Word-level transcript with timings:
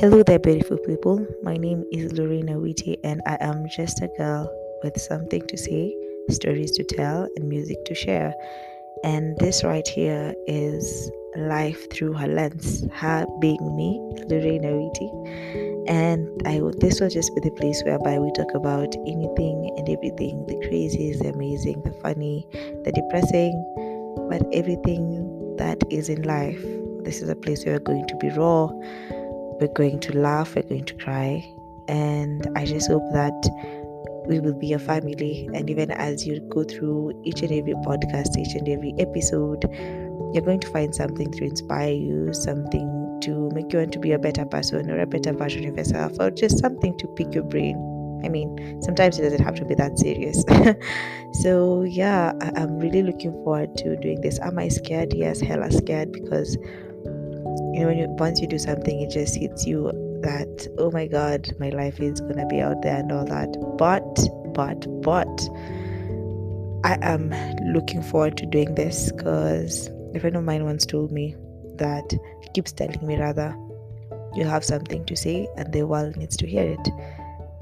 Hello 0.00 0.22
there, 0.22 0.38
beautiful 0.38 0.78
people. 0.78 1.26
My 1.42 1.56
name 1.56 1.84
is 1.90 2.12
Lorena 2.12 2.56
Witty, 2.56 2.98
and 3.02 3.20
I 3.26 3.36
am 3.40 3.66
just 3.68 4.00
a 4.00 4.06
girl 4.16 4.48
with 4.84 4.96
something 4.96 5.44
to 5.48 5.56
say, 5.56 5.92
stories 6.30 6.70
to 6.76 6.84
tell, 6.84 7.26
and 7.34 7.48
music 7.48 7.84
to 7.86 7.96
share. 7.96 8.32
And 9.02 9.36
this 9.38 9.64
right 9.64 9.86
here 9.88 10.36
is 10.46 11.10
life 11.36 11.90
through 11.90 12.12
her 12.12 12.28
lens, 12.28 12.86
her 12.92 13.26
being 13.40 13.76
me, 13.76 13.98
Lorena 14.28 14.70
Witty. 14.70 15.88
And 15.88 16.28
I 16.46 16.60
this 16.78 17.00
will 17.00 17.10
just 17.10 17.34
be 17.34 17.40
the 17.40 17.50
place 17.56 17.82
whereby 17.82 18.20
we 18.20 18.30
talk 18.36 18.54
about 18.54 18.94
anything 19.04 19.74
and 19.78 19.88
everything 19.88 20.46
the 20.46 20.64
crazy, 20.68 21.12
the 21.14 21.30
amazing, 21.30 21.82
the 21.82 21.92
funny, 22.02 22.46
the 22.84 22.92
depressing, 22.92 23.52
but 24.30 24.46
everything 24.52 25.56
that 25.56 25.82
is 25.90 26.08
in 26.08 26.22
life. 26.22 26.64
This 27.02 27.20
is 27.20 27.28
a 27.28 27.34
place 27.34 27.64
where 27.64 27.74
we're 27.74 27.80
going 27.80 28.06
to 28.06 28.16
be 28.18 28.30
raw 28.30 28.70
we're 29.60 29.72
going 29.74 30.00
to 30.00 30.18
laugh, 30.18 30.54
we're 30.54 30.62
going 30.62 30.84
to 30.84 30.94
cry. 30.94 31.44
And 31.88 32.46
I 32.56 32.64
just 32.64 32.88
hope 32.88 33.02
that 33.12 33.48
we 34.26 34.40
will 34.40 34.54
be 34.54 34.72
a 34.72 34.78
family. 34.78 35.48
And 35.54 35.68
even 35.70 35.90
as 35.90 36.26
you 36.26 36.40
go 36.50 36.62
through 36.64 37.20
each 37.24 37.42
and 37.42 37.50
every 37.50 37.74
podcast, 37.74 38.36
each 38.38 38.54
and 38.54 38.68
every 38.68 38.94
episode, 38.98 39.64
you're 40.32 40.44
going 40.44 40.60
to 40.60 40.68
find 40.68 40.94
something 40.94 41.30
to 41.32 41.44
inspire 41.44 41.92
you, 41.92 42.32
something 42.34 43.18
to 43.22 43.50
make 43.54 43.72
you 43.72 43.78
want 43.78 43.92
to 43.92 43.98
be 43.98 44.12
a 44.12 44.18
better 44.18 44.44
person 44.44 44.90
or 44.90 45.00
a 45.00 45.06
better 45.06 45.32
version 45.32 45.66
of 45.66 45.76
yourself, 45.76 46.12
or 46.20 46.30
just 46.30 46.58
something 46.58 46.96
to 46.98 47.06
pick 47.08 47.34
your 47.34 47.44
brain. 47.44 47.76
I 48.24 48.28
mean, 48.28 48.82
sometimes 48.82 49.18
it 49.18 49.22
doesn't 49.22 49.44
have 49.44 49.54
to 49.56 49.64
be 49.64 49.74
that 49.76 49.98
serious. 49.98 50.44
so, 51.42 51.82
yeah, 51.82 52.32
I- 52.40 52.60
am 52.60 52.78
really 52.78 53.02
looking 53.02 53.32
forward 53.32 53.76
to 53.78 53.96
doing 53.96 54.20
this. 54.20 54.38
Am 54.40 54.58
I 54.58 54.68
scared? 54.68 55.14
Yes, 55.14 55.40
hella 55.40 55.70
scared 55.70 56.12
because 56.12 56.58
you 57.78 57.84
know 57.84 57.90
when 57.90 57.98
you 57.98 58.08
once 58.18 58.40
you 58.40 58.48
do 58.48 58.58
something 58.58 59.00
it 59.00 59.10
just 59.10 59.36
hits 59.36 59.64
you 59.64 59.92
that 60.22 60.66
oh 60.78 60.90
my 60.90 61.06
god 61.06 61.48
my 61.60 61.68
life 61.68 62.00
is 62.00 62.20
gonna 62.20 62.46
be 62.46 62.60
out 62.60 62.82
there 62.82 62.96
and 62.96 63.12
all 63.12 63.24
that. 63.24 63.56
But 63.78 64.02
but 64.54 64.80
but 65.02 65.48
i 66.84 66.98
am 67.02 67.30
looking 67.72 68.02
forward 68.02 68.36
to 68.36 68.46
doing 68.46 68.74
this 68.74 69.12
because 69.12 69.88
a 70.14 70.18
friend 70.18 70.36
of 70.36 70.42
mine 70.42 70.64
once 70.64 70.86
told 70.86 71.12
me 71.12 71.36
that 71.76 72.12
keeps 72.52 72.72
telling 72.72 73.06
me 73.06 73.16
rather 73.16 73.56
you 74.34 74.44
have 74.44 74.64
something 74.64 75.04
to 75.04 75.14
say 75.14 75.46
and 75.56 75.72
the 75.72 75.84
world 75.84 76.16
needs 76.16 76.36
to 76.36 76.46
hear 76.46 76.64
it. 76.64 76.88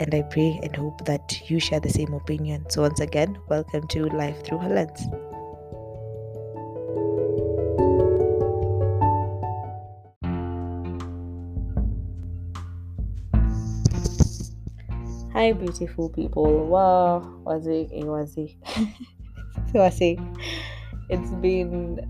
And 0.01 0.15
i 0.15 0.23
pray 0.23 0.59
and 0.63 0.75
hope 0.75 1.05
that 1.05 1.51
you 1.51 1.61
share 1.61 1.81
the 1.81 1.91
same 1.91 2.15
opinion. 2.15 2.65
So 2.71 2.83
once 2.83 3.01
again 3.01 3.39
welcome 3.49 3.87
to 3.89 4.07
life 4.07 4.43
through 4.45 4.59
her 4.59 4.71
lens 4.71 5.07
Hi, 15.47 15.53
beautiful 15.53 16.09
people. 16.09 16.67
Wow, 16.67 17.21
was 17.45 17.69
it? 17.69 17.91
Was 18.05 18.37
it. 18.37 18.57
was 19.75 20.01
it? 20.01 20.19
It's 21.09 21.31
been 21.31 22.01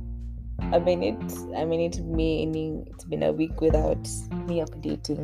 a 0.72 0.80
minute. 0.80 1.20
I 1.54 1.66
mean, 1.66 1.92
meaning 2.16 2.86
it's 2.86 3.04
been 3.04 3.22
a 3.24 3.32
week 3.32 3.60
without 3.60 4.00
me 4.48 4.64
updating 4.64 5.20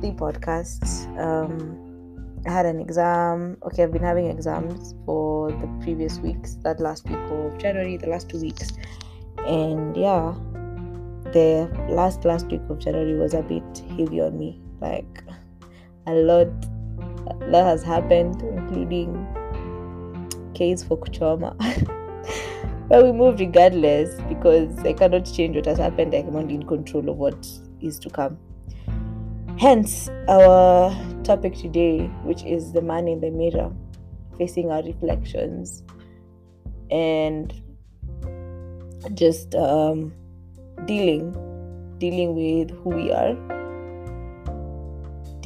the 0.00 0.12
podcast. 0.12 0.80
Um, 1.20 2.40
I 2.46 2.50
had 2.50 2.64
an 2.64 2.80
exam. 2.80 3.58
Okay, 3.64 3.82
I've 3.82 3.92
been 3.92 4.02
having 4.02 4.30
exams 4.30 4.94
for 5.04 5.50
the 5.50 5.68
previous 5.82 6.18
weeks. 6.20 6.54
That 6.64 6.80
last 6.80 7.04
week 7.04 7.18
of 7.18 7.58
January, 7.58 7.98
the 7.98 8.08
last 8.08 8.30
two 8.30 8.40
weeks, 8.40 8.72
and 9.46 9.94
yeah, 9.94 10.34
the 11.34 11.70
last 11.90 12.24
last 12.24 12.46
week 12.46 12.62
of 12.70 12.78
January 12.78 13.18
was 13.18 13.34
a 13.34 13.42
bit 13.42 13.84
heavy 13.90 14.22
on 14.22 14.38
me. 14.38 14.58
Like 14.80 15.22
a 16.06 16.14
lot 16.14 16.48
that 17.50 17.64
has 17.64 17.82
happened, 17.82 18.42
including 18.42 19.26
case 20.54 20.82
for 20.82 20.98
Kuchoma. 20.98 21.56
but 22.88 23.04
we 23.04 23.12
move 23.12 23.38
regardless 23.40 24.20
because 24.28 24.76
I 24.80 24.92
cannot 24.92 25.24
change 25.24 25.56
what 25.56 25.66
has 25.66 25.78
happened. 25.78 26.14
I 26.14 26.18
am 26.18 26.36
only 26.36 26.54
in 26.54 26.66
control 26.66 27.08
of 27.08 27.16
what 27.16 27.46
is 27.80 27.98
to 28.00 28.10
come. 28.10 28.38
Hence, 29.58 30.10
our 30.28 30.94
topic 31.24 31.54
today, 31.54 32.06
which 32.24 32.42
is 32.44 32.72
the 32.72 32.82
man 32.82 33.08
in 33.08 33.20
the 33.20 33.30
mirror, 33.30 33.72
facing 34.36 34.70
our 34.70 34.82
reflections 34.82 35.82
and 36.90 37.52
just 39.14 39.54
um, 39.54 40.12
dealing, 40.84 41.32
dealing 41.98 42.34
with 42.34 42.70
who 42.82 42.90
we 42.90 43.12
are 43.12 43.55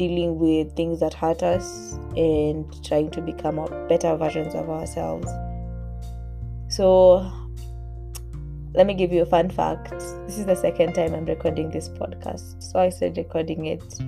dealing 0.00 0.38
with 0.38 0.74
things 0.76 0.98
that 1.00 1.12
hurt 1.12 1.42
us 1.42 1.98
and 2.16 2.64
trying 2.82 3.10
to 3.10 3.20
become 3.20 3.56
better 3.86 4.16
versions 4.16 4.54
of 4.54 4.70
ourselves. 4.70 5.28
So, 6.68 7.30
let 8.72 8.86
me 8.86 8.94
give 8.94 9.12
you 9.12 9.20
a 9.22 9.26
fun 9.26 9.50
fact. 9.50 9.90
This 10.26 10.38
is 10.38 10.46
the 10.46 10.54
second 10.54 10.94
time 10.94 11.14
I'm 11.14 11.26
recording 11.26 11.70
this 11.70 11.90
podcast. 11.90 12.62
So, 12.62 12.80
I 12.80 12.88
started 12.88 13.18
recording 13.18 13.66
it 13.66 13.98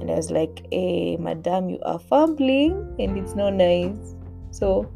and 0.00 0.10
I 0.10 0.14
was 0.14 0.30
like, 0.30 0.66
hey, 0.72 1.18
madam, 1.18 1.68
you 1.68 1.80
are 1.82 1.98
fumbling 1.98 2.96
and 2.98 3.18
it's 3.18 3.34
not 3.34 3.52
nice. 3.52 4.14
So, 4.52 4.90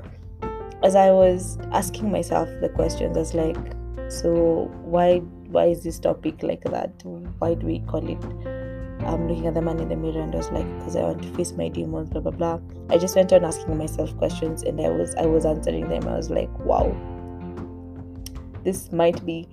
as 0.82 0.96
I 0.96 1.10
was 1.10 1.58
asking 1.72 2.10
myself 2.10 2.48
the 2.62 2.70
questions, 2.70 3.14
I 3.14 3.20
was 3.20 3.34
like, 3.34 3.58
so 4.08 4.70
why 4.84 5.18
why 5.50 5.66
is 5.66 5.82
this 5.82 5.98
topic 5.98 6.42
like 6.42 6.64
that? 6.64 7.04
Why 7.40 7.54
do 7.54 7.66
we 7.66 7.80
call 7.80 8.08
it 8.08 8.59
I'm 9.04 9.28
looking 9.28 9.46
at 9.46 9.54
the 9.54 9.62
man 9.62 9.80
in 9.80 9.88
the 9.88 9.96
mirror 9.96 10.20
and 10.20 10.34
I 10.34 10.38
was 10.38 10.50
like, 10.50 10.66
because 10.78 10.96
I 10.96 11.02
want 11.02 11.22
to 11.22 11.28
face 11.34 11.52
my 11.52 11.68
demons, 11.68 12.10
blah 12.10 12.20
blah 12.20 12.32
blah. 12.32 12.60
I 12.88 12.98
just 12.98 13.16
went 13.16 13.32
on 13.32 13.44
asking 13.44 13.76
myself 13.76 14.16
questions 14.18 14.62
and 14.62 14.80
I 14.80 14.88
was 14.90 15.14
I 15.16 15.26
was 15.26 15.44
answering 15.44 15.88
them. 15.88 16.06
I 16.08 16.16
was 16.16 16.30
like, 16.30 16.50
wow, 16.60 16.94
this 18.64 18.92
might 18.92 19.24
be 19.24 19.48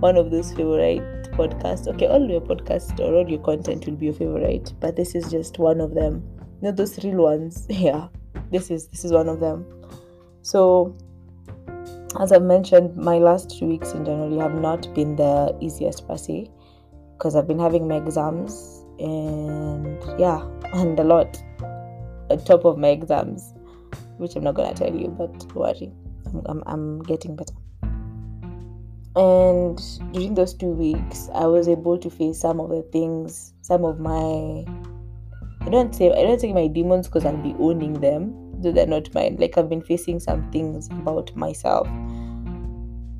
one 0.00 0.16
of 0.16 0.30
those 0.30 0.52
favorite 0.52 1.30
podcasts. 1.32 1.86
Okay, 1.88 2.06
all 2.06 2.28
your 2.28 2.40
podcasts 2.40 2.98
or 3.00 3.14
all 3.14 3.28
your 3.28 3.40
content 3.40 3.86
will 3.86 3.96
be 3.96 4.06
your 4.06 4.14
favorite, 4.14 4.72
but 4.80 4.96
this 4.96 5.14
is 5.14 5.30
just 5.30 5.58
one 5.58 5.80
of 5.80 5.94
them. 5.94 6.22
You 6.60 6.68
know 6.68 6.72
those 6.72 7.02
real 7.04 7.22
ones. 7.22 7.66
Yeah, 7.70 8.08
this 8.50 8.70
is 8.70 8.88
this 8.88 9.04
is 9.04 9.12
one 9.12 9.28
of 9.28 9.40
them. 9.40 9.66
So 10.42 10.96
as 12.20 12.32
I've 12.32 12.42
mentioned, 12.42 12.96
my 12.96 13.18
last 13.18 13.58
two 13.58 13.66
weeks 13.66 13.92
in 13.92 14.04
January 14.04 14.38
have 14.38 14.54
not 14.54 14.92
been 14.94 15.16
the 15.16 15.56
easiest 15.60 16.06
per 16.08 16.16
se 16.16 16.50
because 17.16 17.36
I've 17.36 17.46
been 17.46 17.58
having 17.58 17.88
my 17.88 17.96
exams 17.96 18.75
and 18.98 20.02
yeah, 20.18 20.46
and 20.72 20.98
a 20.98 21.04
lot 21.04 21.40
on 22.30 22.44
top 22.44 22.64
of 22.64 22.78
my 22.78 22.88
exams, 22.88 23.54
which 24.18 24.36
I'm 24.36 24.44
not 24.44 24.54
gonna 24.54 24.74
tell 24.74 24.94
you, 24.94 25.08
but 25.08 25.54
worry, 25.54 25.92
I'm, 26.26 26.42
I'm, 26.46 26.62
I'm 26.66 27.02
getting 27.02 27.36
better. 27.36 27.54
And 29.16 29.80
during 30.12 30.34
those 30.34 30.52
two 30.52 30.72
weeks, 30.72 31.30
I 31.34 31.46
was 31.46 31.68
able 31.68 31.96
to 31.98 32.10
face 32.10 32.40
some 32.40 32.60
of 32.60 32.68
the 32.68 32.82
things, 32.92 33.54
some 33.62 33.84
of 33.84 33.98
my 33.98 34.64
I 35.66 35.68
don't 35.68 35.92
say 35.92 36.12
I 36.12 36.22
don't 36.22 36.40
say 36.40 36.52
my 36.52 36.68
demons 36.68 37.08
because 37.08 37.24
I'll 37.24 37.36
be 37.36 37.56
owning 37.58 37.94
them, 37.94 38.32
though 38.62 38.70
they're 38.70 38.86
not 38.86 39.12
mine. 39.14 39.36
Like 39.40 39.58
I've 39.58 39.68
been 39.68 39.82
facing 39.82 40.20
some 40.20 40.48
things 40.52 40.88
about 40.88 41.34
myself. 41.34 41.88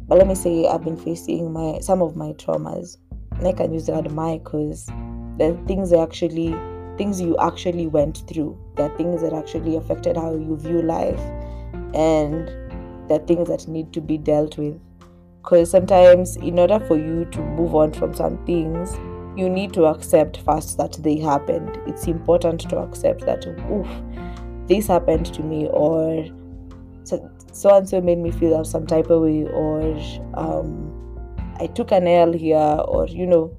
But 0.07 0.19
let 0.19 0.29
me 0.29 0.37
say 0.37 0.69
I've 0.69 0.85
been 0.85 0.97
facing 0.97 1.53
my 1.53 1.81
some 1.81 2.03
of 2.03 2.15
my 2.15 2.35
traumas. 2.35 2.99
And 3.33 3.49
I 3.49 3.53
can 3.53 3.75
use 3.75 3.87
the 3.87 3.95
word 3.95 4.13
my 4.13 4.39
because 4.39 4.89
the 5.39 5.59
things 5.67 5.91
that 5.91 6.01
actually 6.01 6.55
things 6.97 7.21
you 7.21 7.37
actually 7.39 7.87
went 7.87 8.27
through 8.27 8.59
the 8.77 8.89
things 8.97 9.21
that 9.21 9.35
actually 9.35 9.77
affected 9.77 10.17
how 10.17 10.35
you 10.35 10.57
view 10.57 10.81
life 10.81 11.21
and 11.95 12.49
the 13.09 13.23
things 13.27 13.49
that 13.49 13.69
need 13.69 13.93
to 13.93 14.01
be 14.01 14.17
dealt 14.17 14.57
with. 14.57 14.81
Because 15.43 15.71
sometimes 15.71 16.37
in 16.37 16.59
order 16.59 16.81
for 16.81 16.97
you 16.97 17.27
to 17.27 17.41
move 17.41 17.75
on 17.75 17.93
from 17.93 18.15
some 18.15 18.45
things 18.47 18.97
you 19.37 19.51
need 19.51 19.75
to 19.75 19.85
accept 19.85 20.39
first 20.39 20.79
that 20.79 20.95
they 21.03 21.19
happened. 21.19 21.79
It's 21.87 22.07
important 22.07 22.61
to 22.71 22.79
accept 22.79 23.27
that 23.27 23.47
oof 23.71 23.87
this 24.67 24.87
happened 24.89 25.27
to 25.27 25.43
me 25.43 25.69
or 25.69 26.27
so 27.05 27.77
and 27.77 27.89
so 27.89 28.01
made 28.01 28.19
me 28.19 28.31
feel 28.31 28.65
some 28.65 28.87
type 28.87 29.11
of 29.11 29.23
way 29.23 29.45
or 29.45 29.81
um, 30.35 30.93
i 31.61 31.67
took 31.67 31.93
an 31.93 32.07
l 32.07 32.33
here 32.33 32.79
or 32.89 33.07
you 33.07 33.27
know 33.27 33.51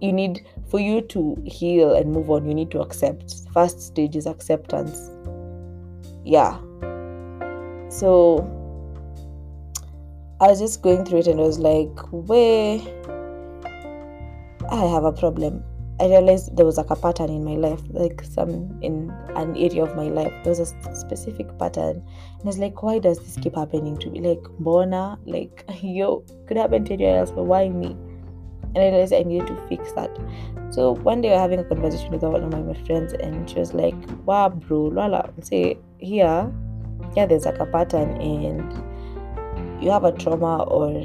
you 0.00 0.12
need 0.12 0.46
for 0.68 0.80
you 0.80 1.00
to 1.00 1.36
heal 1.44 1.94
and 1.94 2.12
move 2.12 2.30
on 2.30 2.46
you 2.46 2.54
need 2.54 2.70
to 2.70 2.80
accept. 2.80 3.34
First 3.52 3.80
stage 3.80 4.16
is 4.16 4.26
acceptance. 4.26 5.10
Yeah. 6.24 6.58
So 7.90 8.54
i 10.40 10.46
was 10.46 10.60
just 10.60 10.82
going 10.82 11.04
through 11.04 11.18
it 11.18 11.26
and 11.26 11.40
i 11.40 11.42
was 11.42 11.58
like 11.58 11.98
where 12.12 12.78
i 14.70 14.84
have 14.86 15.04
a 15.04 15.12
problem. 15.12 15.64
I 16.00 16.06
realized 16.06 16.56
there 16.56 16.64
was 16.64 16.76
like 16.76 16.90
a 16.90 16.96
pattern 16.96 17.28
in 17.28 17.44
my 17.44 17.56
life 17.56 17.80
like 17.90 18.22
some 18.22 18.78
in 18.82 19.10
an 19.34 19.56
area 19.56 19.82
of 19.82 19.96
my 19.96 20.04
life. 20.04 20.32
There 20.44 20.52
was 20.52 20.60
a 20.60 20.94
specific 20.94 21.58
pattern. 21.58 21.96
And 21.96 22.42
i 22.44 22.46
was 22.46 22.58
like 22.58 22.82
why 22.84 23.00
does 23.00 23.18
this 23.18 23.36
keep 23.42 23.56
happening 23.56 23.96
to 23.98 24.10
me? 24.10 24.20
Like 24.20 24.44
bona 24.60 25.18
like 25.24 25.64
yo 25.82 26.24
could 26.46 26.56
happen 26.56 26.84
to 26.84 26.92
anyone 26.92 27.16
else 27.16 27.32
but 27.32 27.44
why 27.44 27.68
me 27.68 27.96
and 28.74 28.78
I 28.78 28.88
realized 28.88 29.12
I 29.12 29.22
needed 29.22 29.48
to 29.48 29.56
fix 29.68 29.92
that. 29.92 30.10
So 30.70 30.92
one 30.92 31.20
day 31.20 31.28
we 31.28 31.34
were 31.34 31.40
having 31.40 31.58
a 31.58 31.64
conversation 31.64 32.10
with 32.10 32.22
one 32.22 32.42
of 32.42 32.50
my, 32.52 32.74
friends, 32.84 33.12
and 33.14 33.48
she 33.48 33.58
was 33.58 33.72
like, 33.72 33.94
"Wow, 34.26 34.50
bro, 34.50 34.82
Lala, 34.82 35.30
say 35.40 35.78
here, 35.98 36.52
yeah, 37.16 37.26
there's 37.26 37.46
like 37.46 37.58
a 37.58 37.66
pattern, 37.66 38.20
and 38.20 39.82
you 39.82 39.90
have 39.90 40.04
a 40.04 40.12
trauma, 40.12 40.64
or 40.64 41.02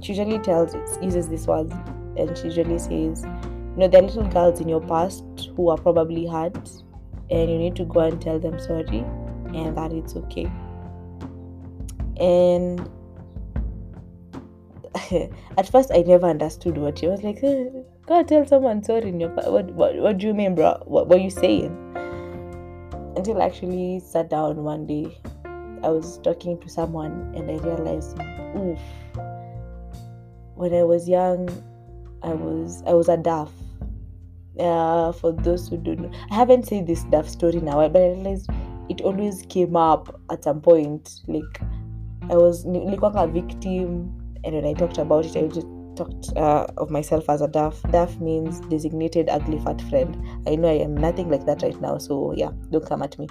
she 0.00 0.12
usually 0.14 0.38
tells 0.38 0.74
uses 1.02 1.28
this 1.28 1.46
word, 1.46 1.70
and 2.16 2.36
she 2.36 2.44
usually 2.44 2.78
says, 2.78 3.24
you 3.24 3.76
know, 3.76 3.88
there 3.88 4.02
are 4.02 4.06
little 4.06 4.28
girls 4.28 4.60
in 4.60 4.68
your 4.68 4.80
past 4.80 5.24
who 5.56 5.68
are 5.68 5.78
probably 5.78 6.26
hurt, 6.26 6.70
and 7.30 7.50
you 7.50 7.58
need 7.58 7.76
to 7.76 7.84
go 7.84 8.00
and 8.00 8.20
tell 8.20 8.38
them 8.38 8.58
sorry, 8.58 9.04
and 9.54 9.76
that 9.76 9.92
it's 9.92 10.16
okay." 10.16 10.50
And 12.18 12.88
at 15.58 15.68
first 15.70 15.90
I 15.92 16.02
never 16.02 16.26
understood 16.26 16.76
what 16.76 16.98
she 16.98 17.06
was 17.06 17.22
like. 17.22 17.42
Eh, 17.42 17.64
go 18.06 18.22
tell 18.22 18.46
someone 18.46 18.82
sorry 18.82 19.08
in 19.08 19.20
your 19.20 19.30
what, 19.30 19.72
what 19.72 19.96
what 19.96 20.18
do 20.18 20.26
you 20.26 20.34
mean, 20.34 20.54
bro? 20.54 20.82
What 20.84 21.08
were 21.08 21.16
you 21.16 21.30
saying? 21.30 21.72
Until 23.16 23.40
I 23.40 23.46
actually 23.46 24.00
sat 24.00 24.28
down 24.28 24.62
one 24.64 24.86
day, 24.86 25.16
I 25.82 25.88
was 25.88 26.18
talking 26.18 26.58
to 26.60 26.68
someone 26.68 27.32
and 27.34 27.50
I 27.50 27.56
realized, 27.64 28.18
oof. 28.56 28.78
When 30.54 30.74
I 30.74 30.82
was 30.82 31.08
young, 31.08 31.48
I 32.22 32.34
was 32.34 32.82
I 32.86 32.92
was 32.92 33.08
a 33.08 33.16
daft. 33.16 33.52
Uh, 34.58 35.12
for 35.12 35.32
those 35.32 35.68
who 35.68 35.78
don't 35.78 36.00
know, 36.00 36.10
I 36.30 36.34
haven't 36.34 36.66
said 36.66 36.86
this 36.86 37.04
daft 37.04 37.30
story 37.30 37.60
now, 37.60 37.88
but 37.88 38.00
I 38.00 38.08
realized 38.08 38.50
it 38.90 39.00
always 39.00 39.46
came 39.48 39.74
up 39.74 40.20
at 40.30 40.44
some 40.44 40.60
point. 40.60 41.20
Like 41.26 41.60
I 42.30 42.36
was 42.36 42.66
like 42.66 43.00
a 43.02 43.26
victim 43.26 44.21
and 44.44 44.54
when 44.54 44.64
I 44.64 44.72
talked 44.72 44.98
about 44.98 45.24
it, 45.26 45.36
I 45.36 45.48
talked 45.94 46.36
uh, 46.36 46.66
of 46.76 46.90
myself 46.90 47.28
as 47.28 47.42
a 47.42 47.48
DAF. 47.48 47.80
DAF 47.92 48.20
means 48.20 48.60
designated 48.60 49.28
ugly 49.28 49.58
fat 49.60 49.80
friend. 49.82 50.16
I 50.46 50.56
know 50.56 50.68
I 50.68 50.78
am 50.78 50.96
nothing 50.96 51.30
like 51.30 51.46
that 51.46 51.62
right 51.62 51.80
now, 51.80 51.98
so 51.98 52.32
yeah, 52.36 52.50
don't 52.70 52.86
come 52.86 53.02
at 53.02 53.18
me. 53.18 53.28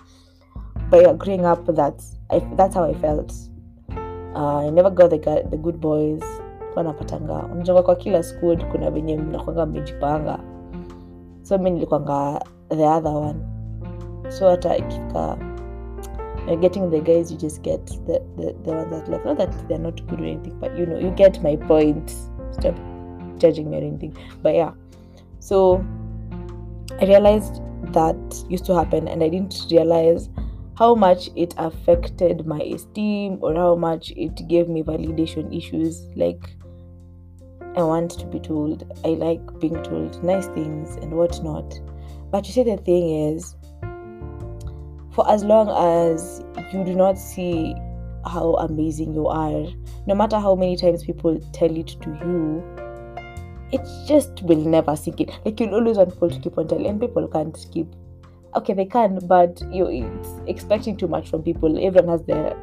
But 0.90 1.02
yeah, 1.02 1.14
growing 1.14 1.46
up, 1.46 1.66
that's 1.76 2.18
I, 2.30 2.40
that's 2.56 2.76
how 2.76 2.84
I 2.84 2.94
felt. 2.94 3.34
Uh, 4.36 4.68
I 4.68 4.70
never 4.70 4.90
got 4.90 5.10
the, 5.10 5.48
the 5.50 5.58
good 5.58 5.82
boys 5.82 6.22
napatanga 6.76 7.44
unajua 7.54 7.84
kwa 7.84 7.96
kila 7.96 8.24
school 8.24 8.64
kuna 8.72 8.92
venye 8.92 9.18
mnakwanga 9.18 9.66
mmejipanga 9.66 10.40
so 11.42 11.58
mi 11.58 11.72
nilikwanga 11.72 12.42
the 12.70 12.88
other 12.88 13.12
one 13.12 13.40
so 14.30 14.50
hata 14.50 14.78
ikifika 14.78 15.38
you're 16.48 16.58
getting 16.58 16.90
the 16.90 17.00
guys 17.00 17.32
you 17.32 17.38
just 17.38 17.62
get 17.62 17.86
the, 17.86 18.24
the, 18.36 18.56
the 18.64 18.72
ones 18.72 18.90
that 18.92 19.08
left 19.10 19.26
not 19.26 19.38
that 19.38 19.68
they're 19.68 19.78
not 19.78 20.06
good 20.08 20.20
or 20.20 20.26
anything 20.26 20.58
but 20.60 20.76
you 20.78 20.86
know 20.86 20.98
you 20.98 21.12
get 21.12 21.42
my 21.44 21.56
point. 21.56 22.16
Stop 22.52 22.76
judging 23.38 23.70
me 23.70 23.78
or 23.78 23.82
anything. 23.82 24.16
But 24.42 24.56
yeah. 24.56 24.72
So 25.40 25.86
i 27.00 27.06
realized 27.06 27.62
that 27.94 28.46
used 28.50 28.66
to 28.66 28.76
happen 28.76 29.08
and 29.08 29.24
i 29.24 29.30
didn't 29.30 29.66
realize 29.72 30.30
how 30.78 30.94
much 30.94 31.30
it 31.36 31.54
affected 31.58 32.46
my 32.46 32.60
esteem 32.60 33.38
or 33.42 33.56
how 33.56 33.76
much 33.76 34.12
it 34.12 34.48
gave 34.48 34.68
me 34.68 34.84
validation 34.84 35.56
issues. 35.56 36.06
Like 36.16 36.42
i 37.76 37.84
want 37.84 38.12
to 38.12 38.26
be 38.26 38.40
told. 38.40 38.92
I 39.06 39.10
like 39.10 39.60
being 39.60 39.82
told 39.84 40.24
nice 40.24 40.48
things 40.48 40.96
and 40.96 41.12
whatnot. 41.14 41.80
But 42.32 42.48
you 42.48 42.54
see 42.54 42.64
the 42.64 42.78
thing 42.78 43.36
is 43.36 43.56
for 45.14 45.30
as 45.30 45.44
long 45.44 45.70
as 45.70 46.44
you 46.74 46.84
do 46.84 46.96
not 46.96 47.18
see 47.18 47.76
how 48.26 48.54
amazing 48.60 49.14
you 49.14 49.28
are, 49.28 49.66
no 50.08 50.16
matter 50.16 50.40
how 50.40 50.56
many 50.56 50.76
times 50.78 51.04
people 51.04 51.40
tell 51.54 51.76
it 51.76 51.88
to 51.88 52.10
you, 52.24 52.64
it 53.72 53.82
just 54.08 54.42
will 54.44 54.64
never 54.64 54.96
sink 54.96 55.22
in. 55.22 55.32
Like 55.46 55.60
you'll 55.60 55.74
always 55.74 55.98
want 55.98 56.10
people 56.12 56.30
to 56.30 56.40
keep 56.40 56.58
on 56.58 56.68
telling, 56.68 56.88
and 56.88 57.00
people 57.00 57.28
can't 57.28 57.58
keep. 57.72 57.88
Okay, 58.56 58.74
they 58.74 58.86
can, 58.86 59.20
but 59.28 59.62
you're 59.72 60.12
expecting 60.48 60.98
too 60.98 61.08
much 61.08 61.30
from 61.30 61.42
people. 61.44 61.84
Everyone 61.84 62.10
has 62.10 62.24
their 62.24 62.56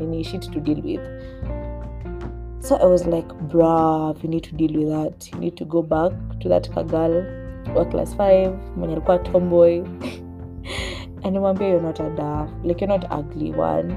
any 0.00 0.22
shit 0.22 0.42
to 0.42 0.60
deal 0.60 0.80
with. 0.80 2.64
So 2.64 2.76
I 2.76 2.84
was 2.84 3.06
like, 3.06 3.28
bruh, 3.48 4.20
you 4.22 4.28
need 4.28 4.44
to 4.44 4.54
deal 4.54 4.72
with 4.72 4.88
that. 4.88 5.32
You 5.32 5.38
need 5.38 5.56
to 5.58 5.64
go 5.64 5.82
back 5.82 6.12
to 6.40 6.48
that 6.48 6.64
kagal 6.64 7.76
or 7.76 7.84
class 7.90 8.14
five, 8.14 8.52
mwenye 8.76 8.94
alikuwa 8.94 9.18
tomboy. 9.18 9.84
and 11.24 11.36
nimwambia 11.36 11.68
you're 11.68 11.80
not 11.80 12.00
a 12.00 12.10
daft 12.10 12.52
like 12.64 12.80
you're 12.80 12.88
not 12.88 13.06
ugly. 13.10 13.52
One 13.52 13.90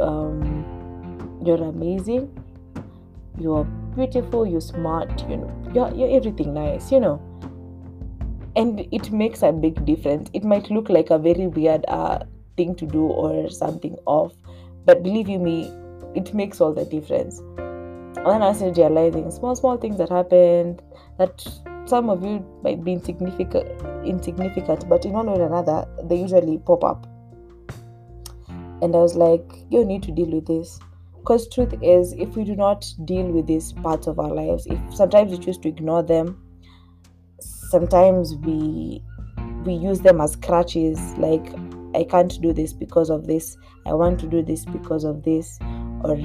um, 0.00 1.40
you're 1.44 1.62
amazing. 1.62 2.30
You're 3.38 3.64
beautiful 3.96 4.46
you're 4.46 4.60
smart 4.60 5.28
you 5.28 5.36
know 5.36 5.70
you're, 5.74 5.92
you're 5.94 6.16
everything 6.16 6.54
nice 6.54 6.90
you 6.92 7.00
know. 7.00 7.20
And 8.56 8.86
it 8.92 9.10
makes 9.10 9.42
a 9.42 9.50
big 9.50 9.84
difference. 9.84 10.30
It 10.32 10.44
might 10.44 10.70
look 10.70 10.88
like 10.88 11.10
a 11.10 11.18
very 11.18 11.48
weird 11.48 11.84
uh, 11.88 12.20
thing 12.56 12.76
to 12.76 12.86
do 12.86 13.02
or 13.02 13.50
something 13.50 13.96
off 14.06 14.32
but 14.84 15.02
believe 15.02 15.28
you 15.28 15.38
me 15.38 15.72
it 16.14 16.32
makes 16.34 16.60
all 16.60 16.72
the 16.72 16.84
difference. 16.84 17.38
And 17.38 18.26
then 18.26 18.42
i 18.42 18.52
started 18.52 18.78
realizing 18.78 19.30
small 19.30 19.56
small 19.56 19.76
things 19.76 19.98
that 19.98 20.08
happened 20.08 20.82
that 21.18 21.46
some 21.86 22.08
of 22.08 22.24
you 22.24 22.44
might 22.62 22.82
be 22.82 22.92
insignificant 22.92 23.68
insignificant 24.04 24.88
but 24.88 25.04
in 25.04 25.12
one 25.12 25.26
way 25.26 25.38
or 25.38 25.46
another 25.46 25.86
they 26.04 26.16
usually 26.16 26.58
pop 26.58 26.84
up. 26.84 27.06
And 28.82 28.94
i 28.94 28.98
was 28.98 29.14
like 29.14 29.44
you 29.70 29.84
need 29.84 30.02
to 30.04 30.12
deal 30.12 30.30
with 30.30 30.46
this. 30.46 30.78
Because 31.18 31.48
truth 31.48 31.74
is 31.82 32.12
if 32.14 32.36
we 32.36 32.44
do 32.44 32.54
not 32.54 32.86
deal 33.06 33.26
with 33.30 33.46
these 33.46 33.72
parts 33.72 34.06
of 34.06 34.18
our 34.18 34.28
lives 34.34 34.66
if 34.66 34.78
sometimes 34.94 35.32
we 35.32 35.38
choose 35.38 35.58
to 35.58 35.68
ignore 35.68 36.02
them 36.02 36.40
sometimes 37.40 38.34
we 38.36 39.02
we 39.64 39.72
use 39.72 40.00
them 40.00 40.20
as 40.20 40.36
crutches 40.36 40.98
like 41.16 41.54
i 41.94 42.04
can't 42.04 42.40
do 42.42 42.52
this 42.52 42.72
because 42.72 43.08
of 43.08 43.26
this. 43.26 43.56
I 43.86 43.92
want 43.92 44.18
to 44.20 44.26
do 44.26 44.42
this 44.42 44.64
because 44.64 45.04
of 45.04 45.22
this. 45.22 45.58
Or 46.02 46.16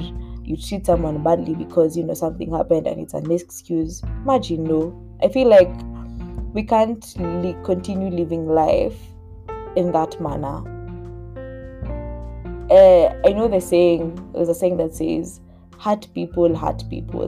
you 0.44 0.58
treat 0.58 0.86
someone 0.86 1.24
badly 1.24 1.56
because 1.56 1.96
you 1.96 2.04
know 2.04 2.14
something 2.14 2.52
happened 2.52 2.88
and 2.88 3.00
it's 3.00 3.14
an 3.14 3.32
excuse. 3.32 4.02
Imagine 4.24 4.64
no 4.64 5.09
i 5.21 5.27
feel 5.27 5.48
like 5.48 5.71
we 6.54 6.63
can't 6.63 7.16
li- 7.19 7.56
continue 7.63 8.10
living 8.10 8.48
life 8.48 8.98
in 9.75 9.92
that 9.92 10.19
manner. 10.19 10.63
Uh, 12.71 13.13
i 13.27 13.31
know 13.33 13.48
the 13.48 13.60
saying 13.60 14.16
there's 14.33 14.50
a 14.50 14.56
saying 14.56 14.77
that 14.77 14.94
says 14.94 15.42
hurt 15.80 16.07
people 16.14 16.56
hurt 16.56 16.83
people. 16.90 17.28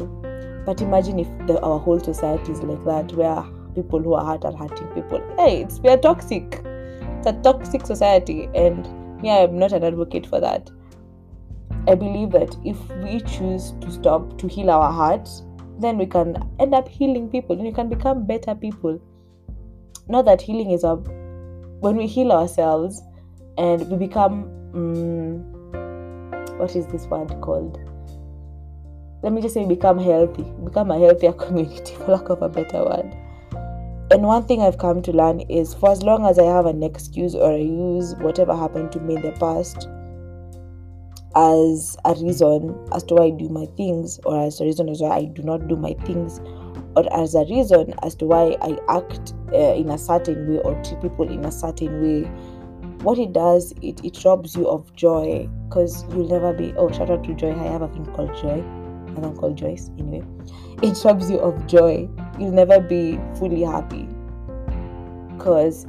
But 0.65 0.81
imagine 0.81 1.19
if 1.19 1.27
the, 1.47 1.59
our 1.61 1.79
whole 1.79 1.99
society 1.99 2.51
is 2.51 2.61
like 2.61 2.83
that 2.85 3.13
where 3.13 3.43
people 3.73 3.99
who 3.99 4.13
are 4.13 4.25
hurt 4.25 4.45
are 4.45 4.55
hurting 4.55 4.87
people. 4.89 5.21
Hey 5.37 5.63
it's 5.63 5.79
we 5.79 5.89
are 5.89 5.97
toxic. 5.97 6.61
It's 6.63 7.27
a 7.27 7.33
toxic 7.43 7.85
society 7.85 8.49
and 8.55 8.87
yeah, 9.23 9.43
i'm 9.43 9.57
not 9.57 9.71
an 9.71 9.83
advocate 9.83 10.25
for 10.25 10.39
that. 10.39 10.69
I 11.87 11.95
believe 11.95 12.31
that 12.31 12.55
if 12.63 12.77
we 13.03 13.21
choose 13.21 13.73
to 13.81 13.91
stop 13.91 14.37
to 14.37 14.47
heal 14.47 14.69
our 14.69 14.91
hearts, 14.91 15.43
then 15.79 15.97
we 15.97 16.05
can 16.05 16.35
end 16.59 16.73
up 16.73 16.87
healing 16.87 17.29
people 17.29 17.55
and 17.55 17.65
we 17.65 17.71
can 17.71 17.89
become 17.89 18.25
better 18.25 18.55
people. 18.55 18.99
Not 20.07 20.25
that 20.25 20.41
healing 20.41 20.71
is 20.71 20.83
a 20.83 20.95
when 20.95 21.95
we 21.95 22.05
heal 22.07 22.31
ourselves 22.31 23.01
and 23.57 23.89
we 23.89 23.97
become 23.97 24.43
um, 24.73 25.51
what 26.57 26.75
is 26.75 26.87
this 26.87 27.05
word 27.05 27.29
called? 27.41 27.79
Let 29.23 29.33
me 29.33 29.41
just 29.41 29.53
say 29.53 29.65
become 29.65 29.99
healthy, 29.99 30.45
become 30.63 30.91
a 30.91 30.99
healthier 30.99 31.33
community 31.43 31.95
for 31.95 32.13
lack 32.13 32.29
of 32.29 32.41
a 32.41 32.49
better 32.49 32.83
word. 32.83 33.15
And 34.11 34.23
one 34.23 34.43
thing 34.43 34.61
I've 34.61 34.77
come 34.77 35.01
to 35.03 35.11
learn 35.13 35.39
is 35.41 35.73
for 35.73 35.89
as 35.91 36.03
long 36.03 36.25
as 36.25 36.37
I 36.37 36.43
have 36.43 36.65
an 36.65 36.83
excuse 36.83 37.33
or 37.33 37.53
I 37.53 37.57
use 37.57 38.13
whatever 38.15 38.55
happened 38.55 38.91
to 38.91 38.99
me 38.99 39.15
in 39.15 39.21
the 39.21 39.31
past 39.33 39.87
as 41.35 41.97
a 42.05 42.13
reason 42.15 42.77
as 42.93 43.03
to 43.03 43.15
why 43.15 43.25
I 43.25 43.29
do 43.31 43.49
my 43.49 43.65
things, 43.77 44.19
or 44.25 44.45
as 44.45 44.59
a 44.59 44.65
reason 44.65 44.89
as 44.89 45.01
why 45.01 45.17
I 45.17 45.25
do 45.25 45.43
not 45.43 45.67
do 45.67 45.75
my 45.75 45.93
things, 46.05 46.39
or 46.95 47.05
as 47.13 47.35
a 47.35 47.45
reason 47.45 47.93
as 48.03 48.15
to 48.15 48.25
why 48.25 48.57
I 48.61 48.77
act 48.89 49.33
uh, 49.53 49.75
in 49.75 49.89
a 49.89 49.97
certain 49.97 50.49
way 50.49 50.59
or 50.59 50.81
treat 50.83 51.01
people 51.01 51.29
in 51.29 51.45
a 51.45 51.51
certain 51.51 52.01
way. 52.01 52.27
What 53.03 53.17
it 53.17 53.33
does, 53.33 53.73
it, 53.81 54.03
it 54.05 54.23
robs 54.23 54.55
you 54.55 54.67
of 54.67 54.93
joy 54.95 55.49
because 55.67 56.03
you'll 56.09 56.27
never 56.27 56.53
be. 56.53 56.73
Oh, 56.77 56.91
shout 56.91 57.09
out 57.09 57.23
to 57.23 57.33
Joy. 57.33 57.51
I 57.51 57.71
have 57.71 57.81
a 57.81 57.87
friend 57.87 58.13
called 58.13 58.35
Joy. 58.35 58.63
I 59.17 59.21
don't 59.21 59.35
call 59.35 59.53
Joyce 59.53 59.89
anyway. 59.97 60.23
It 60.83 60.97
robs 61.05 61.29
you 61.29 61.37
of 61.39 61.67
joy. 61.67 62.09
You'll 62.39 62.51
never 62.51 62.79
be 62.79 63.19
fully 63.35 63.61
happy 63.61 64.07
because 65.37 65.85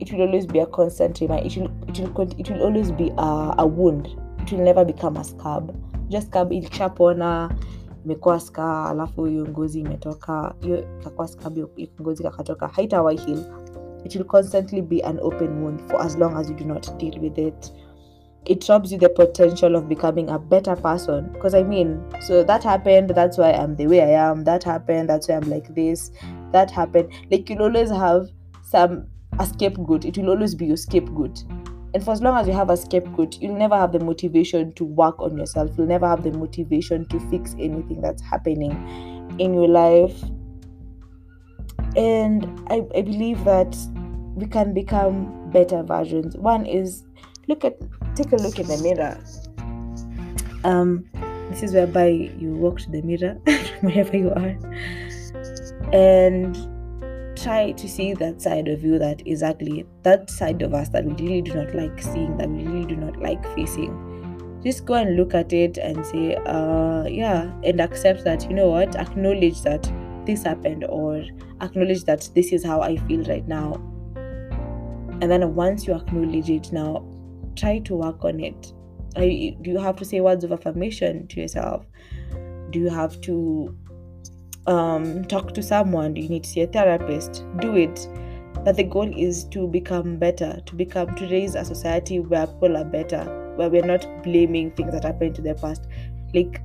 it 0.00 0.12
will 0.12 0.22
always 0.22 0.44
be 0.46 0.58
a 0.58 0.66
constant 0.66 1.18
reminder. 1.20 1.46
It 1.46 1.56
will, 1.56 1.70
it 1.88 1.98
will, 2.14 2.40
it 2.40 2.50
will 2.50 2.62
always 2.62 2.92
be 2.92 3.10
a, 3.16 3.54
a 3.58 3.66
wound 3.66 4.14
it 4.48 4.52
will 4.52 4.64
never 4.64 4.84
become 4.84 5.20
a 5.20 5.24
scab 5.24 5.72
just 6.08 6.26
scab 6.26 6.52
ikishapona 6.52 7.50
imekuwa 8.04 8.40
ska 8.40 8.86
alafu 8.86 9.24
hiyo 9.24 9.48
ngozi 9.48 9.80
imetoka 9.80 10.54
hiyo 10.60 10.78
ikakuwa 11.00 11.28
scab 11.28 11.58
ngozi 12.00 12.22
kakatoka 12.22 12.68
haitawahi 12.68 13.18
heal 13.18 13.44
it 14.04 14.14
will 14.14 14.24
constantly 14.24 14.82
be 14.82 15.00
an 15.00 15.18
open 15.22 15.62
wound 15.62 15.80
for 15.90 16.02
as 16.02 16.18
long 16.18 16.36
as 16.36 16.50
you 16.50 16.56
do 16.56 16.64
not 16.64 16.96
deal 16.96 17.20
with 17.20 17.38
it 17.38 17.72
it 18.44 18.68
robs 18.68 18.92
you 18.92 18.98
the 18.98 19.08
potential 19.08 19.76
of 19.76 19.88
becoming 19.88 20.30
a 20.30 20.38
better 20.38 20.74
person. 20.74 21.30
Because 21.32 21.54
I 21.54 21.62
mean, 21.62 22.02
so 22.22 22.42
that 22.44 22.64
happened, 22.64 23.10
that's 23.10 23.36
why 23.36 23.52
I'm 23.52 23.76
the 23.76 23.86
way 23.86 24.00
I 24.00 24.30
am. 24.30 24.44
That 24.44 24.64
happened, 24.64 25.10
that's 25.10 25.28
why 25.28 25.36
I'm 25.36 25.50
like 25.50 25.74
this. 25.74 26.10
That 26.52 26.70
happened. 26.70 27.12
Like 27.30 27.50
you'll 27.50 27.62
always 27.62 27.90
have 27.90 28.28
some 28.62 29.06
a 29.38 29.44
scapegoat. 29.44 30.06
It 30.06 30.16
will 30.16 30.30
always 30.30 30.54
be 30.54 30.66
your 30.66 30.78
scapegoat. 30.78 31.44
And 31.94 32.04
for 32.04 32.12
as 32.12 32.20
long 32.20 32.38
as 32.38 32.46
you 32.46 32.52
have 32.52 32.70
a 32.70 32.76
scapegoat, 32.76 33.40
you'll 33.40 33.56
never 33.56 33.76
have 33.76 33.92
the 33.92 34.00
motivation 34.00 34.72
to 34.74 34.84
work 34.84 35.18
on 35.20 35.38
yourself. 35.38 35.70
You'll 35.76 35.86
never 35.86 36.06
have 36.06 36.22
the 36.22 36.32
motivation 36.32 37.06
to 37.06 37.20
fix 37.30 37.54
anything 37.54 38.00
that's 38.02 38.22
happening 38.22 38.72
in 39.38 39.54
your 39.54 39.68
life. 39.68 40.22
And 41.96 42.44
I, 42.68 42.82
I 42.94 43.02
believe 43.02 43.42
that 43.44 43.76
we 44.34 44.46
can 44.46 44.74
become 44.74 45.50
better 45.50 45.82
versions. 45.82 46.36
One 46.36 46.66
is 46.66 47.04
look 47.48 47.64
at 47.64 47.78
take 48.14 48.32
a 48.32 48.36
look 48.36 48.58
in 48.58 48.66
the 48.66 48.78
mirror. 48.82 49.18
Um, 50.64 51.08
this 51.50 51.62
is 51.62 51.72
whereby 51.72 52.08
you 52.38 52.52
walk 52.52 52.80
to 52.80 52.90
the 52.90 53.00
mirror 53.02 53.34
wherever 53.80 54.16
you 54.16 54.30
are, 54.30 54.58
and 55.92 56.56
try 57.42 57.72
to 57.72 57.88
see 57.88 58.14
that 58.14 58.40
side 58.42 58.68
of 58.68 58.82
you 58.82 58.98
that 58.98 59.26
is 59.26 59.42
ugly, 59.42 59.86
that 60.02 60.28
side 60.30 60.62
of 60.62 60.74
us 60.74 60.88
that 60.90 61.04
we 61.04 61.12
really 61.14 61.42
do 61.42 61.54
not 61.54 61.74
like 61.74 62.02
seeing, 62.02 62.36
that 62.36 62.48
we 62.48 62.64
really 62.64 62.86
do 62.86 62.96
not 62.96 63.16
like 63.20 63.44
facing. 63.54 64.60
Just 64.62 64.84
go 64.84 64.94
and 64.94 65.16
look 65.16 65.34
at 65.34 65.52
it 65.52 65.78
and 65.78 66.04
say, 66.04 66.34
uh, 66.34 67.04
yeah, 67.08 67.50
and 67.62 67.80
accept 67.80 68.24
that, 68.24 68.44
you 68.48 68.54
know 68.54 68.68
what, 68.68 68.96
acknowledge 68.96 69.62
that 69.62 69.90
this 70.26 70.42
happened, 70.42 70.84
or 70.88 71.24
acknowledge 71.60 72.04
that 72.04 72.28
this 72.34 72.52
is 72.52 72.64
how 72.64 72.80
I 72.80 72.96
feel 72.96 73.22
right 73.24 73.46
now. 73.46 73.74
And 75.20 75.30
then 75.30 75.54
once 75.54 75.86
you 75.86 75.94
acknowledge 75.94 76.50
it, 76.50 76.72
now 76.72 77.04
try 77.56 77.78
to 77.78 77.96
work 77.96 78.24
on 78.24 78.40
it. 78.40 78.72
Do 79.14 79.26
you 79.70 79.78
have 79.78 79.96
to 79.96 80.04
say 80.04 80.20
words 80.20 80.44
of 80.44 80.52
affirmation 80.52 81.26
to 81.28 81.40
yourself? 81.40 81.86
Do 82.70 82.78
you 82.78 82.88
have 82.88 83.20
to 83.22 83.76
um, 84.68 85.24
talk 85.24 85.54
to 85.54 85.62
someone? 85.62 86.14
You 86.14 86.28
need 86.28 86.44
to 86.44 86.50
see 86.50 86.60
a 86.60 86.66
therapist? 86.66 87.44
Do 87.60 87.74
it. 87.74 88.06
But 88.64 88.76
the 88.76 88.84
goal 88.84 89.10
is 89.16 89.44
to 89.44 89.66
become 89.66 90.16
better, 90.16 90.60
to 90.66 90.74
become 90.74 91.14
to 91.16 91.26
raise 91.28 91.54
a 91.54 91.64
society 91.64 92.20
where 92.20 92.46
people 92.46 92.76
are 92.76 92.84
better, 92.84 93.24
where 93.56 93.70
we're 93.70 93.86
not 93.86 94.06
blaming 94.22 94.70
things 94.72 94.92
that 94.92 95.04
happened 95.04 95.34
to 95.36 95.42
the 95.42 95.54
past. 95.54 95.86
Like 96.34 96.60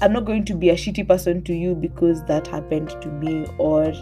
I'm 0.00 0.12
not 0.12 0.24
going 0.24 0.44
to 0.46 0.54
be 0.54 0.70
a 0.70 0.74
shitty 0.74 1.06
person 1.06 1.42
to 1.44 1.54
you 1.54 1.74
because 1.74 2.24
that 2.24 2.46
happened 2.46 2.90
to 3.02 3.08
me, 3.08 3.46
or 3.58 3.92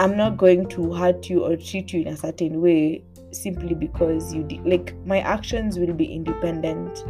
I'm 0.00 0.16
not 0.16 0.36
going 0.36 0.68
to 0.70 0.92
hurt 0.92 1.28
you 1.30 1.44
or 1.44 1.56
treat 1.56 1.92
you 1.92 2.02
in 2.02 2.08
a 2.08 2.16
certain 2.16 2.60
way 2.60 3.04
simply 3.30 3.74
because 3.74 4.34
you 4.34 4.42
de- 4.42 4.60
like 4.64 4.94
my 5.04 5.20
actions 5.20 5.78
will 5.78 5.92
be 5.92 6.06
independent 6.06 7.04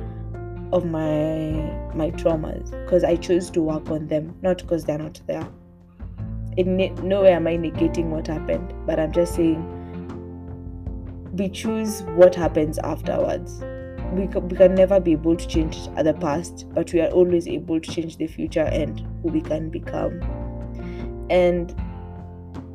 of 0.73 0.85
my 0.85 1.53
my 1.95 2.11
traumas 2.13 2.71
because 2.85 3.05
I 3.05 3.17
chose 3.17 3.51
to 3.51 3.63
work 3.63 3.91
on 3.91 4.07
them, 4.07 4.37
not 4.43 4.59
because 4.59 4.85
they're 4.85 4.99
not 4.99 5.21
there. 5.27 5.47
In 6.57 6.77
no 7.07 7.23
way 7.23 7.33
am 7.33 7.47
I 7.47 7.57
negating 7.57 8.07
what 8.07 8.27
happened, 8.27 8.75
but 8.87 8.99
I'm 8.99 9.13
just 9.13 9.35
saying 9.35 9.75
we 11.33 11.49
choose 11.49 12.03
what 12.17 12.35
happens 12.35 12.79
afterwards. 12.79 13.63
We, 14.13 14.27
we 14.27 14.57
can 14.57 14.75
never 14.75 14.99
be 14.99 15.13
able 15.13 15.37
to 15.37 15.47
change 15.47 15.87
the 16.03 16.15
past, 16.15 16.67
but 16.75 16.93
we 16.93 17.01
are 17.01 17.11
always 17.11 17.47
able 17.47 17.81
to 17.81 17.91
change 17.91 18.17
the 18.17 18.27
future 18.27 18.65
and 18.65 19.01
who 19.23 19.29
we 19.29 19.41
can 19.41 19.69
become. 19.69 20.21
And 21.31 21.75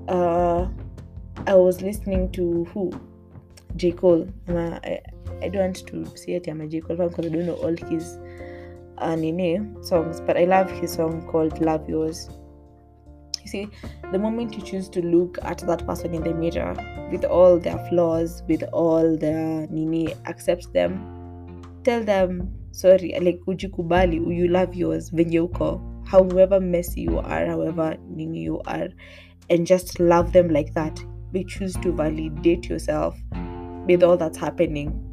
uh, 0.07 0.67
I 1.47 1.55
was 1.55 1.81
listening 1.81 2.31
to 2.33 2.65
who 2.65 2.91
J. 3.75 3.91
Cole. 3.91 4.27
I, 4.47 5.01
I 5.43 5.49
don't 5.49 5.61
want 5.61 5.87
to 5.87 6.17
say 6.17 6.35
a. 6.35 6.39
Cole 6.39 6.55
because 6.67 6.99
I 6.99 7.29
don't 7.29 7.45
know 7.45 7.55
all 7.55 7.75
his 7.89 8.17
uh, 8.97 9.15
name 9.15 9.83
songs, 9.83 10.21
but 10.21 10.37
I 10.37 10.45
love 10.45 10.71
his 10.71 10.93
song 10.93 11.27
called 11.27 11.59
Love 11.59 11.89
Yours. 11.89 12.29
You 13.41 13.49
see, 13.49 13.67
the 14.13 14.19
moment 14.19 14.55
you 14.55 14.61
choose 14.61 14.87
to 14.89 15.01
look 15.01 15.37
at 15.41 15.57
that 15.59 15.85
person 15.85 16.13
in 16.13 16.23
the 16.23 16.33
mirror 16.33 16.75
with 17.11 17.25
all 17.25 17.59
their 17.59 17.77
flaws, 17.89 18.41
with 18.47 18.63
all 18.71 19.17
their 19.17 19.67
nini, 19.67 20.13
accept 20.27 20.71
them, 20.71 21.61
tell 21.83 22.03
them 22.03 22.53
sorry, 22.71 23.13
like 23.19 23.39
ujikubali, 23.45 24.15
you 24.35 24.47
love 24.47 24.73
yours 24.73 25.11
venye 25.11 26.05
however 26.05 26.61
messy 26.61 27.01
you 27.01 27.19
are, 27.19 27.45
however 27.45 27.97
nini 28.07 28.39
you 28.39 28.61
are, 28.65 28.87
and 29.49 29.67
just 29.67 29.99
love 29.99 30.31
them 30.31 30.49
like 30.49 30.73
that. 30.73 31.03
We 31.33 31.43
choose 31.43 31.73
to 31.81 31.91
validate 31.91 32.69
yourself 32.69 33.17
with 33.87 34.03
all 34.03 34.15
that's 34.15 34.37
happening 34.37 35.12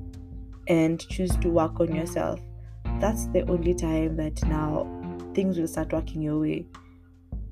and 0.71 1.01
choose 1.09 1.37
to 1.39 1.49
work 1.49 1.81
on 1.81 1.95
yourself, 1.95 2.41
that's 3.01 3.27
the 3.27 3.43
only 3.51 3.75
time 3.75 4.17
that 4.17 4.43
now 4.45 4.87
things 5.35 5.59
will 5.59 5.67
start 5.67 5.93
working 5.93 6.23
your 6.23 6.39
way. 6.39 6.65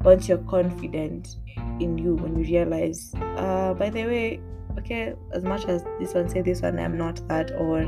Once 0.03 0.29
you're 0.29 0.39
confident 0.39 1.35
in 1.81 1.99
you, 1.99 2.15
when 2.15 2.37
you 2.37 2.45
realize, 2.45 3.13
uh, 3.37 3.75
by 3.75 3.91
the 3.91 4.07
way, 4.07 4.41
okay, 4.79 5.15
as 5.33 5.43
much 5.43 5.65
as 5.65 5.83
this 5.99 6.15
one 6.15 6.29
say 6.29 6.43
this 6.43 6.63
one, 6.63 6.79
I'm 6.79 6.97
not 6.97 7.27
that, 7.27 7.51
or 7.59 7.81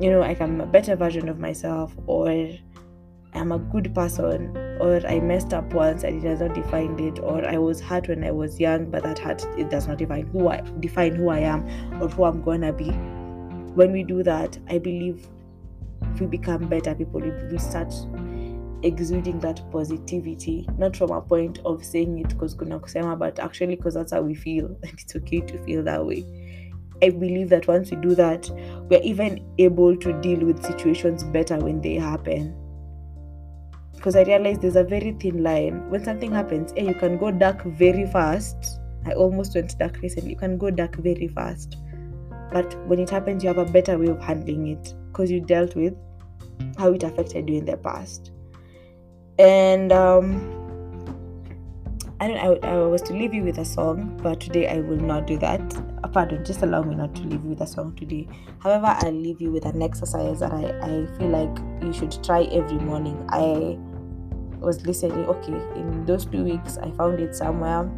you 0.00 0.10
know, 0.10 0.20
like 0.20 0.40
I'm 0.40 0.58
a 0.62 0.66
better 0.66 0.96
version 0.96 1.28
of 1.28 1.38
myself, 1.38 1.94
or 2.06 2.48
I'm 3.34 3.52
a 3.52 3.58
good 3.58 3.94
person, 3.94 4.56
or 4.80 5.06
I 5.06 5.20
messed 5.20 5.52
up 5.52 5.74
once 5.74 6.02
and 6.02 6.16
it 6.16 6.26
does 6.26 6.40
not 6.40 6.54
define 6.54 6.98
it, 6.98 7.18
or 7.18 7.46
I 7.46 7.58
was 7.58 7.78
hurt 7.78 8.08
when 8.08 8.24
I 8.24 8.30
was 8.30 8.58
young, 8.58 8.90
but 8.90 9.02
that 9.02 9.18
hurt 9.18 9.44
it 9.58 9.68
does 9.68 9.86
not 9.86 9.98
define 9.98 10.26
who 10.28 10.48
I 10.48 10.62
define 10.80 11.14
who 11.14 11.28
I 11.28 11.40
am 11.40 11.66
or 12.00 12.08
who 12.08 12.24
I'm 12.24 12.40
gonna 12.40 12.72
be 12.72 12.90
when 13.74 13.92
we 13.92 14.04
do 14.04 14.22
that, 14.22 14.58
I 14.68 14.78
believe 14.78 15.26
we 16.20 16.26
become 16.26 16.68
better 16.68 16.94
people. 16.94 17.20
We 17.20 17.58
start 17.58 17.92
exuding 18.82 19.40
that 19.40 19.60
positivity, 19.72 20.68
not 20.78 20.96
from 20.96 21.10
a 21.10 21.20
point 21.20 21.58
of 21.64 21.84
saying 21.84 22.18
it 22.18 22.28
because 22.28 22.54
kuna 22.54 22.78
kusema, 22.78 23.18
but 23.18 23.38
actually 23.38 23.76
because 23.76 23.94
that's 23.94 24.12
how 24.12 24.22
we 24.22 24.34
feel, 24.34 24.66
and 24.82 24.92
it's 24.92 25.16
okay 25.16 25.40
to 25.40 25.58
feel 25.64 25.82
that 25.82 26.04
way. 26.04 26.24
I 27.02 27.10
believe 27.10 27.48
that 27.48 27.66
once 27.66 27.90
we 27.90 27.96
do 27.96 28.14
that, 28.14 28.48
we're 28.88 29.02
even 29.02 29.44
able 29.58 29.96
to 29.96 30.12
deal 30.20 30.40
with 30.40 30.64
situations 30.64 31.24
better 31.24 31.58
when 31.58 31.80
they 31.80 31.94
happen. 31.94 32.54
Because 33.96 34.16
I 34.16 34.22
realize 34.22 34.58
there's 34.58 34.76
a 34.76 34.84
very 34.84 35.12
thin 35.12 35.42
line. 35.42 35.90
When 35.90 36.04
something 36.04 36.30
happens, 36.30 36.72
hey, 36.76 36.86
you 36.86 36.94
can 36.94 37.18
go 37.18 37.30
dark 37.30 37.64
very 37.64 38.06
fast. 38.06 38.78
I 39.06 39.12
almost 39.12 39.54
went 39.54 39.76
dark 39.78 39.98
recently. 40.02 40.30
You 40.30 40.36
can 40.36 40.56
go 40.56 40.70
dark 40.70 40.96
very 40.96 41.28
fast 41.28 41.76
but 42.52 42.74
when 42.86 42.98
it 42.98 43.10
happens, 43.10 43.42
you 43.42 43.48
have 43.48 43.58
a 43.58 43.64
better 43.64 43.98
way 43.98 44.08
of 44.08 44.22
handling 44.22 44.68
it 44.68 44.94
because 45.08 45.30
you 45.30 45.40
dealt 45.40 45.74
with 45.74 45.94
how 46.76 46.92
it 46.92 47.02
affected 47.02 47.48
you 47.48 47.58
in 47.58 47.64
the 47.64 47.76
past. 47.76 48.32
And 49.38 49.92
um, 49.92 50.64
I 52.20 52.28
don't. 52.28 52.64
I, 52.64 52.68
I 52.68 52.76
was 52.86 53.02
to 53.02 53.12
leave 53.12 53.34
you 53.34 53.42
with 53.42 53.58
a 53.58 53.64
song, 53.64 54.18
but 54.22 54.40
today 54.40 54.68
I 54.68 54.80
will 54.80 54.96
not 54.96 55.26
do 55.26 55.36
that. 55.38 55.60
Uh, 56.02 56.08
pardon, 56.08 56.44
just 56.44 56.62
allow 56.62 56.82
me 56.82 56.94
not 56.94 57.14
to 57.16 57.22
leave 57.22 57.42
you 57.42 57.50
with 57.50 57.60
a 57.60 57.66
song 57.66 57.94
today. 57.96 58.28
However, 58.60 58.96
I'll 59.00 59.12
leave 59.12 59.40
you 59.40 59.50
with 59.50 59.64
an 59.64 59.82
exercise 59.82 60.40
that 60.40 60.52
I, 60.52 60.70
I 60.80 61.18
feel 61.18 61.28
like 61.28 61.58
you 61.82 61.92
should 61.92 62.22
try 62.22 62.44
every 62.44 62.78
morning. 62.78 63.26
I 63.30 63.76
was 64.64 64.86
listening. 64.86 65.26
Okay, 65.26 65.52
in 65.78 66.06
those 66.06 66.24
two 66.24 66.44
weeks, 66.44 66.78
I 66.78 66.90
found 66.92 67.18
it 67.18 67.34
somewhere 67.34 67.90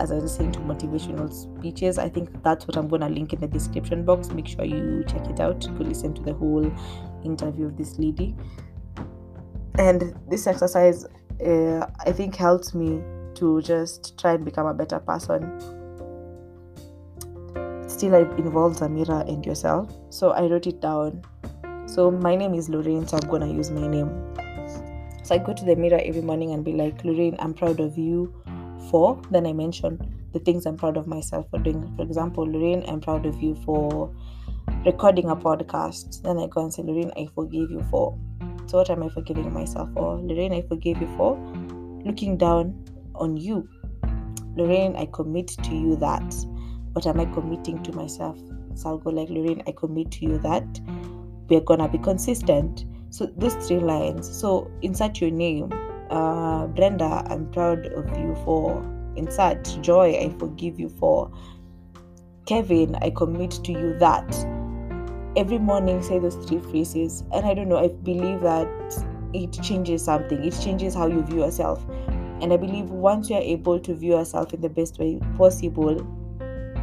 as 0.00 0.10
I 0.10 0.16
was 0.16 0.34
saying 0.34 0.52
to 0.52 0.58
motivational 0.60 1.32
speeches. 1.32 1.98
I 1.98 2.08
think 2.08 2.42
that's 2.42 2.66
what 2.66 2.76
I'm 2.76 2.88
to 3.02 3.08
link 3.08 3.32
in 3.32 3.40
the 3.40 3.46
description 3.46 4.04
box. 4.04 4.30
Make 4.30 4.46
sure 4.46 4.64
you 4.64 5.04
check 5.06 5.26
it 5.28 5.40
out. 5.40 5.60
Go 5.60 5.84
listen 5.84 6.14
to 6.14 6.22
the 6.22 6.34
whole 6.34 6.70
interview 7.24 7.66
of 7.66 7.76
this 7.76 7.98
lady. 7.98 8.34
And 9.78 10.14
this 10.28 10.46
exercise, 10.46 11.04
uh, 11.44 11.86
I 12.06 12.12
think, 12.12 12.36
helps 12.36 12.74
me 12.74 13.02
to 13.34 13.60
just 13.62 14.18
try 14.18 14.34
and 14.34 14.44
become 14.44 14.66
a 14.66 14.74
better 14.74 14.98
person. 15.00 15.60
Still, 17.88 18.14
it 18.14 18.38
involves 18.38 18.80
a 18.80 18.88
mirror 18.88 19.24
and 19.26 19.44
yourself. 19.44 19.92
So 20.10 20.30
I 20.30 20.42
wrote 20.42 20.66
it 20.66 20.80
down. 20.80 21.22
So 21.86 22.10
my 22.10 22.34
name 22.34 22.54
is 22.54 22.68
Lorraine, 22.68 23.06
so 23.06 23.16
I'm 23.16 23.28
to 23.42 23.48
use 23.48 23.70
my 23.70 23.86
name. 23.86 24.34
So 25.22 25.34
I 25.34 25.38
go 25.38 25.52
to 25.52 25.64
the 25.64 25.76
mirror 25.76 26.00
every 26.04 26.22
morning 26.22 26.52
and 26.52 26.64
be 26.64 26.72
like, 26.72 27.04
Lorraine, 27.04 27.36
I'm 27.38 27.54
proud 27.54 27.80
of 27.80 27.96
you 27.96 28.34
for, 28.90 29.20
then 29.30 29.46
I 29.46 29.52
mention 29.52 29.98
the 30.32 30.38
things 30.40 30.66
I'm 30.66 30.76
proud 30.76 30.96
of 30.96 31.06
myself 31.06 31.48
for 31.50 31.58
doing. 31.58 31.94
For 31.96 32.02
example, 32.02 32.44
Lorraine, 32.44 32.84
I'm 32.88 33.00
proud 33.00 33.24
of 33.26 33.40
you 33.42 33.54
for 33.64 34.14
recording 34.84 35.30
a 35.30 35.36
podcast. 35.36 36.22
Then 36.22 36.38
I 36.38 36.46
go 36.48 36.62
and 36.62 36.72
say, 36.72 36.82
Lorraine, 36.82 37.12
I 37.16 37.28
forgive 37.34 37.70
you 37.70 37.84
for. 37.90 38.18
So 38.66 38.78
what 38.78 38.90
am 38.90 39.02
I 39.02 39.08
forgiving 39.08 39.52
myself 39.52 39.92
for? 39.94 40.18
Lorraine, 40.18 40.52
I 40.52 40.62
forgive 40.62 41.00
you 41.00 41.08
for 41.16 41.36
looking 42.04 42.36
down 42.36 42.84
on 43.14 43.36
you. 43.36 43.68
Lorraine, 44.56 44.96
I 44.96 45.06
commit 45.06 45.48
to 45.48 45.74
you 45.74 45.96
that. 45.96 46.34
What 46.92 47.06
am 47.06 47.20
I 47.20 47.24
committing 47.26 47.82
to 47.84 47.92
myself? 47.92 48.38
So 48.74 48.90
I'll 48.90 48.98
go 48.98 49.10
like, 49.10 49.28
Lorraine, 49.28 49.62
I 49.66 49.72
commit 49.72 50.10
to 50.12 50.24
you 50.24 50.38
that 50.38 50.80
we're 51.48 51.60
gonna 51.60 51.88
be 51.88 51.98
consistent. 51.98 52.84
So 53.10 53.26
those 53.36 53.54
three 53.66 53.78
lines. 53.78 54.28
So 54.28 54.70
insert 54.82 55.20
your 55.20 55.30
name 55.30 55.72
uh, 56.10 56.66
Brenda, 56.68 57.24
I'm 57.28 57.50
proud 57.50 57.86
of 57.86 58.06
you 58.18 58.34
for. 58.44 58.82
Insert 59.16 59.64
joy, 59.80 60.14
I 60.14 60.34
forgive 60.38 60.78
you 60.80 60.88
for. 60.88 61.30
Kevin, 62.46 62.94
I 62.96 63.10
commit 63.10 63.52
to 63.64 63.72
you 63.72 63.98
that. 63.98 64.28
every 65.36 65.58
morning 65.58 66.00
say 66.00 66.18
those 66.18 66.36
three 66.46 66.60
phrases 66.60 67.24
and 67.32 67.44
i 67.44 67.52
don't 67.52 67.68
know 67.68 67.78
i 67.78 67.88
believe 67.88 68.40
that 68.40 68.68
it 69.32 69.52
changes 69.62 70.04
something 70.04 70.44
it 70.44 70.56
changes 70.62 70.94
how 70.94 71.06
you 71.08 71.22
view 71.22 71.40
yourself 71.40 71.84
and 72.40 72.52
i 72.52 72.56
believe 72.56 72.90
once 72.90 73.28
you're 73.28 73.40
able 73.40 73.80
to 73.80 73.94
view 73.94 74.12
yourself 74.12 74.54
in 74.54 74.60
the 74.60 74.68
best 74.68 74.98
way 74.98 75.18
possible 75.36 75.94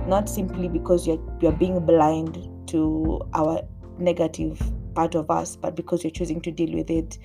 not 0.07 0.27
simply 0.27 0.67
because 0.67 1.07
you're, 1.07 1.19
you're 1.39 1.51
being 1.53 1.79
blind 1.85 2.45
to 2.67 3.21
our 3.33 3.61
negative 3.99 4.59
part 4.93 5.15
of 5.15 5.29
us 5.29 5.55
but 5.55 5.75
because 5.75 6.03
you're 6.03 6.12
choosing 6.12 6.41
to 6.41 6.51
deal 6.51 6.75
with 6.75 6.89
it 6.89 7.17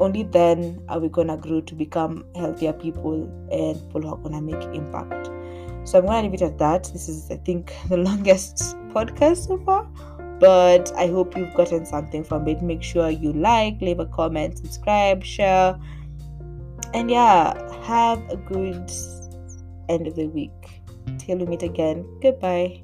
only 0.00 0.22
then 0.22 0.82
are 0.88 1.00
we 1.00 1.08
gonna 1.08 1.36
grow 1.36 1.60
to 1.60 1.74
become 1.74 2.24
healthier 2.36 2.72
people 2.72 3.24
and 3.50 3.80
people 3.80 4.02
who 4.02 4.08
are 4.08 4.18
gonna 4.18 4.40
make 4.40 4.62
impact 4.74 5.30
so 5.84 5.98
i'm 5.98 6.06
gonna 6.06 6.22
leave 6.22 6.34
it 6.34 6.42
at 6.42 6.58
that 6.58 6.84
this 6.92 7.08
is 7.08 7.30
i 7.30 7.36
think 7.36 7.74
the 7.88 7.96
longest 7.96 8.76
podcast 8.94 9.48
so 9.48 9.58
far 9.64 9.88
but 10.42 10.92
I 10.96 11.06
hope 11.06 11.36
you've 11.36 11.54
gotten 11.54 11.86
something 11.86 12.24
from 12.24 12.48
it. 12.48 12.62
Make 12.62 12.82
sure 12.82 13.08
you 13.10 13.32
like, 13.32 13.80
leave 13.80 14.00
a 14.00 14.06
comment, 14.06 14.58
subscribe, 14.58 15.22
share, 15.22 15.78
and 16.94 17.08
yeah, 17.08 17.54
have 17.84 18.18
a 18.28 18.36
good 18.36 18.90
end 19.88 20.08
of 20.08 20.16
the 20.16 20.26
week. 20.26 20.82
Till 21.18 21.38
we 21.38 21.46
meet 21.46 21.62
again. 21.62 22.04
Goodbye. 22.20 22.82